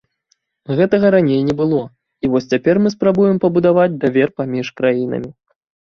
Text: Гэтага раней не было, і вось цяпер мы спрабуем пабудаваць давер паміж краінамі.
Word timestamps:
Гэтага 0.79 1.11
раней 1.15 1.41
не 1.51 1.55
было, 1.61 1.83
і 2.25 2.33
вось 2.33 2.49
цяпер 2.55 2.75
мы 2.87 2.95
спрабуем 2.97 3.37
пабудаваць 3.47 3.89
давер 4.03 4.29
паміж 4.41 4.77
краінамі. 4.81 5.29